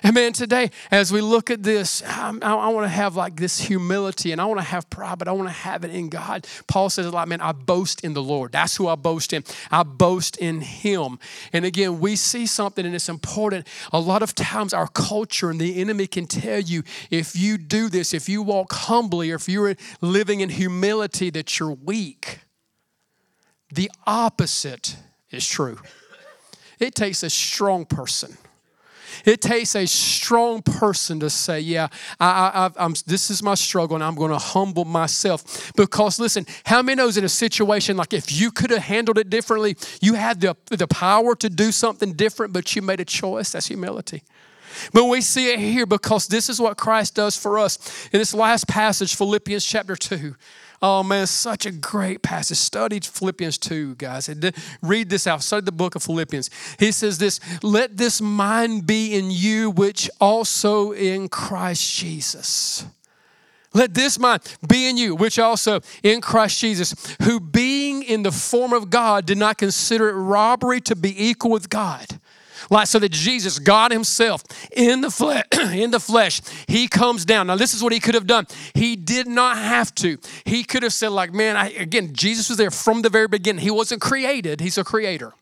[0.03, 3.59] And man, today, as we look at this, I, I want to have like this
[3.59, 6.47] humility and I want to have pride, but I want to have it in God.
[6.67, 8.51] Paul says a lot, man, I boast in the Lord.
[8.51, 9.43] That's who I boast in.
[9.71, 11.19] I boast in Him.
[11.51, 13.67] And again, we see something and it's important.
[13.91, 17.89] A lot of times, our culture and the enemy can tell you if you do
[17.89, 22.39] this, if you walk humbly, or if you're living in humility, that you're weak.
[23.71, 24.95] The opposite
[25.29, 25.79] is true.
[26.79, 28.37] It takes a strong person
[29.25, 31.87] it takes a strong person to say, Yeah,
[32.19, 35.71] I, I, this is my struggle and I'm going to humble myself.
[35.75, 39.29] Because listen, how many knows in a situation like if you could have handled it
[39.29, 43.51] differently, you had the, the power to do something different, but you made a choice?
[43.51, 44.23] That's humility.
[44.93, 48.07] But we see it here because this is what Christ does for us.
[48.11, 50.35] In this last passage, Philippians chapter 2,
[50.81, 52.57] Oh man, such a great passage.
[52.57, 54.29] Study Philippians 2, guys.
[54.81, 55.43] Read this out.
[55.43, 56.49] Study the book of Philippians.
[56.79, 62.85] He says this Let this mind be in you, which also in Christ Jesus.
[63.73, 68.31] Let this mind be in you, which also in Christ Jesus, who being in the
[68.31, 72.19] form of God did not consider it robbery to be equal with God
[72.69, 77.47] like so that Jesus, God Himself, in the flesh, in the flesh, He comes down.
[77.47, 78.47] Now, this is what He could have done.
[78.73, 80.17] He did not have to.
[80.45, 83.61] He could have said, like, man, I, again, Jesus was there from the very beginning.
[83.61, 85.33] He wasn't created, He's a creator.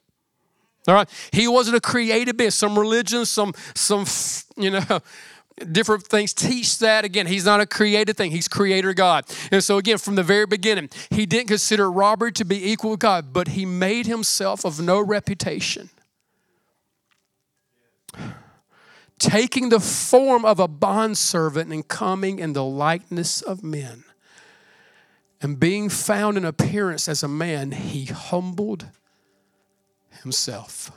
[0.88, 1.10] All right.
[1.34, 2.52] He wasn't a created being.
[2.52, 4.06] Some religions, some, some,
[4.56, 5.02] you know,
[5.72, 9.78] different things teach that again he's not a created thing he's creator god and so
[9.78, 13.50] again from the very beginning he didn't consider robbery to be equal with god but
[13.50, 15.90] he made himself of no reputation
[19.20, 24.04] taking the form of a bondservant and coming in the likeness of men.
[25.42, 28.88] And being found in appearance as a man, he humbled
[30.24, 30.92] himself.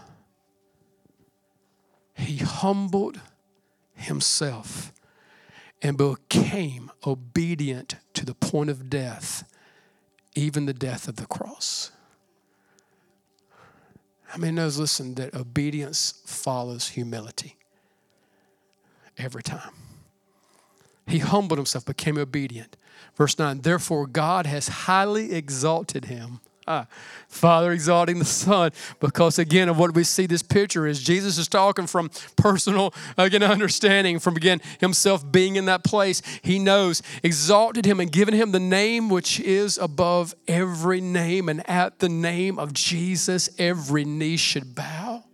[2.15, 3.21] He humbled
[3.95, 4.93] himself.
[5.83, 9.45] and became obedient to the point of death,
[10.35, 11.91] even the death of the cross.
[14.31, 17.57] How many knows, listen, that obedience follows humility
[19.19, 19.73] every time?
[21.05, 22.77] He humbled himself, became obedient.
[23.17, 26.39] Verse 9, therefore God has highly exalted him
[27.29, 31.49] Father exalting the Son, because again, of what we see this picture is Jesus is
[31.49, 36.23] talking from personal, again, understanding, from again, himself being in that place.
[36.43, 41.69] He knows, exalted him and given him the name which is above every name, and
[41.69, 45.25] at the name of Jesus, every knee should bow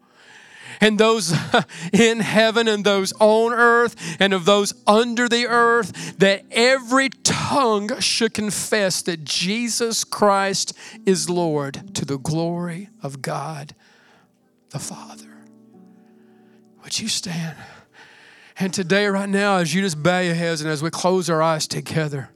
[0.80, 1.34] and those
[1.92, 8.00] in heaven and those on earth and of those under the earth, that every tongue
[8.00, 13.74] should confess that Jesus Christ is Lord to the glory of God
[14.70, 15.24] the Father.
[16.82, 17.56] Would you stand?
[18.58, 21.42] And today, right now, as you just bow your heads and as we close our
[21.42, 22.30] eyes together,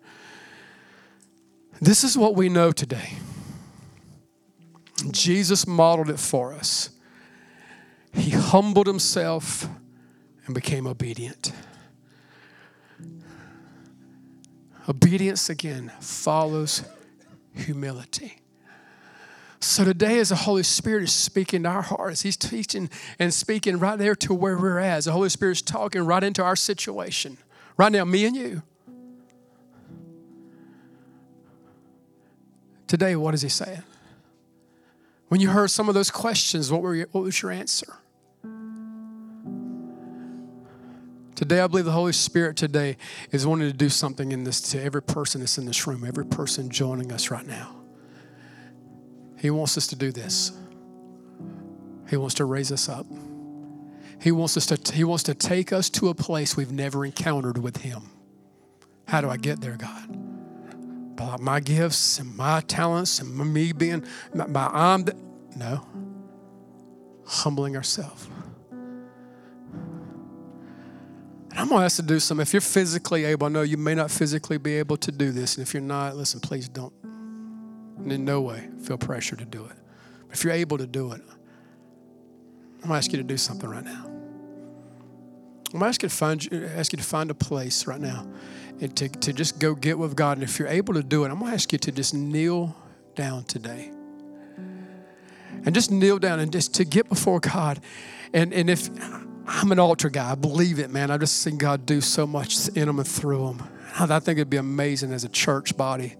[1.80, 3.14] this is what we know today.
[5.11, 6.91] Jesus modeled it for us.
[8.12, 9.68] He humbled himself
[10.46, 11.52] and became obedient.
[14.88, 16.82] Obedience again follows
[17.54, 18.40] humility.
[19.61, 22.88] So today, as the Holy Spirit is speaking to our hearts, He's teaching
[23.18, 25.04] and speaking right there to where we're at.
[25.04, 27.36] The Holy Spirit is talking right into our situation.
[27.76, 28.62] Right now, me and you.
[32.86, 33.82] Today, what is He saying?
[35.31, 37.95] When you heard some of those questions, what, were your, what was your answer?
[41.37, 42.97] Today, I believe the Holy Spirit today
[43.31, 46.26] is wanting to do something in this to every person that's in this room, every
[46.26, 47.76] person joining us right now.
[49.39, 50.51] He wants us to do this.
[52.09, 53.07] He wants to raise us up.
[54.20, 57.57] He wants us to he wants to take us to a place we've never encountered
[57.57, 58.03] with him.
[59.07, 60.30] How do I get there, God?
[61.40, 64.04] My gifts and my talents and me being
[64.34, 65.16] my, I'm the,
[65.56, 65.86] no.
[67.26, 68.28] Humbling ourselves
[71.50, 72.42] And I'm going to ask to do something.
[72.42, 75.56] If you're physically able, I know you may not physically be able to do this.
[75.56, 76.92] And if you're not, listen, please don't,
[78.06, 79.76] in no way, feel pressure to do it.
[80.28, 81.22] But if you're able to do it,
[82.82, 84.09] I'm going to ask you to do something right now.
[85.72, 88.26] I'm going to ask you to find, ask you to find a place right now
[88.80, 90.38] and to, to just go get with God.
[90.38, 92.74] And if you're able to do it, I'm going to ask you to just kneel
[93.14, 93.92] down today.
[95.64, 97.80] And just kneel down and just to get before God.
[98.32, 98.88] And, and if
[99.52, 100.30] I'm an altar guy.
[100.30, 101.10] I believe it, man.
[101.10, 103.68] I've just seen God do so much in them and through them.
[103.98, 106.14] I think it'd be amazing as a church body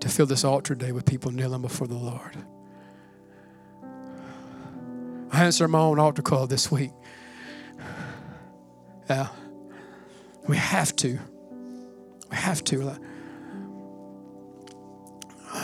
[0.00, 2.36] to fill this altar day with people kneeling before the Lord.
[5.30, 6.90] I answered my own altar call this week.
[9.08, 9.28] Yeah.
[10.46, 11.18] We have to.
[12.30, 12.98] We have to.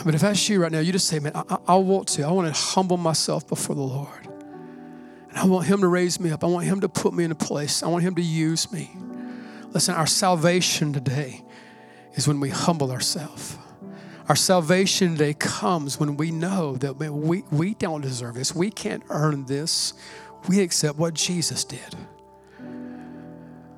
[0.04, 2.22] But if that's you right now, you just say, man, I, I want to.
[2.22, 4.26] I want to humble myself before the Lord.
[5.28, 6.42] And I want Him to raise me up.
[6.42, 7.82] I want Him to put me in a place.
[7.82, 8.90] I want Him to use me.
[9.70, 11.42] Listen, our salvation today
[12.14, 13.56] is when we humble ourselves.
[14.28, 18.54] Our salvation today comes when we know that we, we don't deserve this.
[18.54, 19.94] We can't earn this.
[20.48, 21.96] We accept what Jesus did.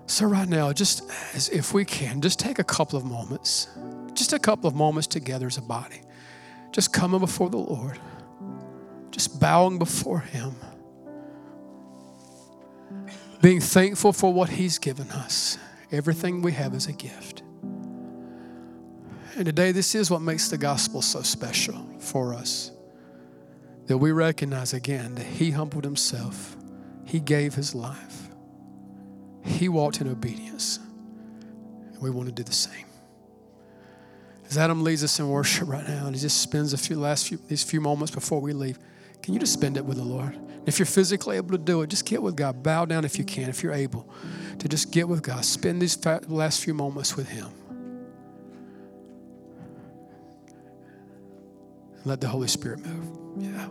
[0.07, 3.69] So, right now, just as if we can, just take a couple of moments,
[4.13, 6.03] just a couple of moments together as a body,
[6.73, 7.99] just coming before the Lord,
[9.11, 10.55] just bowing before Him
[13.45, 15.59] being thankful for what He's given us.
[15.93, 17.43] Everything we have is a gift.
[19.37, 22.71] And today, this is what makes the gospel so special for us.
[23.85, 26.57] That we recognize again that He humbled Himself,
[27.05, 28.24] He gave His life,
[29.45, 30.79] He walked in obedience.
[31.93, 32.87] And we want to do the same.
[34.49, 37.29] As Adam leads us in worship right now, and he just spends a few last
[37.29, 38.79] few these few moments before we leave,
[39.23, 40.39] can you just spend it with the Lord?
[40.67, 42.63] If you're physically able to do it, just get with God.
[42.63, 44.09] Bow down if you can, if you're able
[44.59, 45.45] to just get with God.
[45.45, 47.49] Spend these last few moments with Him.
[52.05, 53.43] Let the Holy Spirit move.
[53.43, 53.69] Yeah.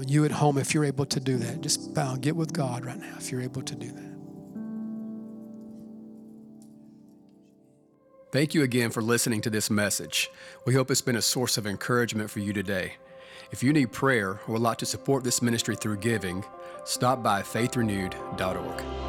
[0.00, 2.16] You at home, if you're able to do that, just bow.
[2.16, 4.12] Get with God right now if you're able to do that.
[8.32, 10.30] Thank you again for listening to this message.
[10.64, 12.94] We hope it's been a source of encouragement for you today.
[13.50, 16.42] If you need prayer or would like to support this ministry through giving,
[16.84, 19.01] stop by faithrenewed.org.